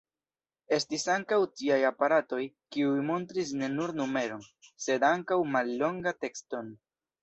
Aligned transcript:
Estis 0.77 1.03
ankaŭ 1.15 1.39
tiaj 1.59 1.77
aparatoj, 1.91 2.41
kiuj 2.77 3.05
montris 3.11 3.55
ne 3.63 3.71
nur 3.77 3.97
numeron, 4.03 4.51
sed 4.89 5.11
ankaŭ 5.15 5.43
mallongan 5.57 6.23
tekston. 6.29 6.79